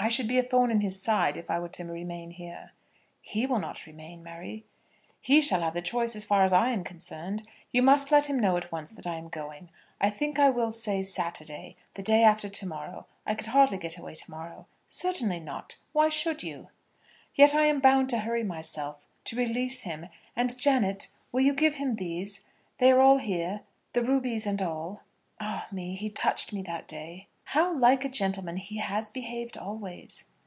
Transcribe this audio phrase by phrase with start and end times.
[0.00, 2.72] I should be a thorn in his side if I were to remain here."
[3.22, 4.66] "He will not remain, Mary."
[5.20, 7.44] "He shall have the choice as far as I am concerned.
[7.72, 9.70] You must let him know at once that I am going.
[9.98, 13.06] I think I will say Saturday, the day after to morrow.
[13.26, 15.76] I could hardly get away to morrow." "Certainly not.
[15.92, 16.68] Why should you?"
[17.34, 20.10] "Yet I am bound to hurry myself, to release him.
[20.36, 22.46] And, Janet, will you give him these?
[22.76, 23.62] They are all here,
[23.94, 25.00] the rubies and all.
[25.40, 25.96] Ah, me!
[25.96, 30.26] he touched me that day." "How like a gentleman he has behaved always."